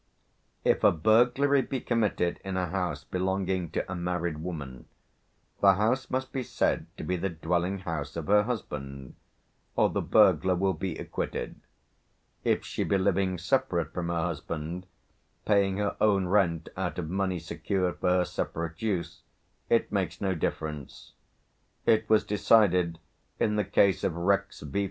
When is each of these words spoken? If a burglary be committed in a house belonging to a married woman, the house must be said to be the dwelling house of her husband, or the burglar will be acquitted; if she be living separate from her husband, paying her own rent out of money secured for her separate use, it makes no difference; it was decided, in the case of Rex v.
If 0.63 0.83
a 0.83 0.91
burglary 0.91 1.61
be 1.61 1.79
committed 1.79 2.39
in 2.43 2.57
a 2.57 2.65
house 2.65 3.03
belonging 3.03 3.69
to 3.69 3.85
a 3.87 3.93
married 3.93 4.39
woman, 4.41 4.87
the 5.59 5.75
house 5.75 6.09
must 6.09 6.31
be 6.31 6.41
said 6.41 6.87
to 6.97 7.03
be 7.03 7.17
the 7.17 7.29
dwelling 7.29 7.77
house 7.77 8.15
of 8.15 8.25
her 8.25 8.41
husband, 8.41 9.13
or 9.75 9.89
the 9.91 10.01
burglar 10.01 10.55
will 10.55 10.73
be 10.73 10.95
acquitted; 10.95 11.53
if 12.43 12.65
she 12.65 12.83
be 12.83 12.97
living 12.97 13.37
separate 13.37 13.93
from 13.93 14.07
her 14.09 14.23
husband, 14.23 14.87
paying 15.45 15.77
her 15.77 15.95
own 16.01 16.25
rent 16.25 16.69
out 16.75 16.97
of 16.97 17.07
money 17.07 17.37
secured 17.37 17.99
for 17.99 18.09
her 18.09 18.25
separate 18.25 18.81
use, 18.81 19.21
it 19.69 19.91
makes 19.91 20.19
no 20.19 20.33
difference; 20.33 21.11
it 21.85 22.09
was 22.09 22.23
decided, 22.23 22.97
in 23.39 23.55
the 23.55 23.63
case 23.63 24.03
of 24.03 24.15
Rex 24.15 24.61
v. 24.61 24.79